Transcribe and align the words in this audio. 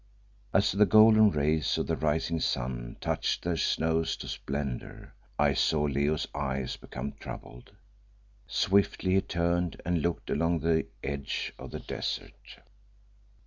As 0.51 0.71
the 0.71 0.87
golden 0.87 1.29
rays 1.29 1.77
of 1.77 1.85
the 1.85 1.95
rising 1.95 2.39
sun 2.39 2.97
touched 2.99 3.43
their 3.43 3.55
snows 3.55 4.17
to 4.17 4.27
splendour, 4.27 5.13
I 5.37 5.53
saw 5.53 5.83
Leo's 5.83 6.25
eyes 6.33 6.75
become 6.75 7.11
troubled. 7.19 7.73
Swiftly 8.47 9.13
he 9.13 9.21
turned 9.21 9.79
and 9.85 10.01
looked 10.01 10.31
along 10.31 10.61
the 10.61 10.87
edge 11.03 11.53
of 11.59 11.69
the 11.69 11.79
desert. 11.81 12.57